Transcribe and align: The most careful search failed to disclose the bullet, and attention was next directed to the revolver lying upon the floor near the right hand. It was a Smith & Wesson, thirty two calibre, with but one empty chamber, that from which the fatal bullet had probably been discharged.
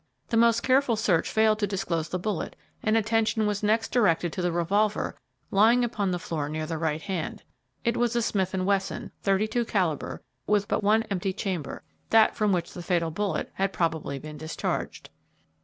The 0.29 0.35
most 0.37 0.63
careful 0.63 0.95
search 0.95 1.29
failed 1.29 1.59
to 1.59 1.67
disclose 1.67 2.09
the 2.09 2.17
bullet, 2.17 2.55
and 2.81 2.97
attention 2.97 3.45
was 3.45 3.61
next 3.61 3.91
directed 3.91 4.33
to 4.33 4.41
the 4.41 4.51
revolver 4.51 5.15
lying 5.51 5.83
upon 5.83 6.09
the 6.09 6.17
floor 6.17 6.49
near 6.49 6.65
the 6.65 6.79
right 6.79 7.03
hand. 7.03 7.43
It 7.85 7.95
was 7.95 8.15
a 8.15 8.23
Smith 8.23 8.51
& 8.53 8.53
Wesson, 8.55 9.11
thirty 9.21 9.47
two 9.47 9.63
calibre, 9.63 10.21
with 10.47 10.67
but 10.67 10.83
one 10.83 11.03
empty 11.11 11.33
chamber, 11.33 11.83
that 12.09 12.35
from 12.35 12.51
which 12.51 12.73
the 12.73 12.81
fatal 12.81 13.11
bullet 13.11 13.51
had 13.53 13.73
probably 13.73 14.17
been 14.17 14.37
discharged. 14.39 15.11